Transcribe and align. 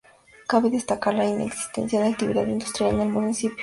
Cabe 0.47 0.71
destacar 0.71 1.13
la 1.13 1.25
inexistencia 1.25 2.01
de 2.01 2.07
actividad 2.07 2.47
industrial 2.47 2.95
en 2.95 3.01
el 3.01 3.09
municipio. 3.09 3.57